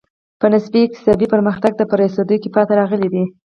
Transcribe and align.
په 0.39 0.45
نسبي 0.53 0.79
اقتصادي 0.83 1.25
پرمختګ 1.33 1.71
ته 1.79 1.83
په 1.89 1.95
رسېدو 2.01 2.35
کې 2.41 2.49
پاتې 2.55 2.73
راغلي 2.79 3.07
دي. 3.13 3.23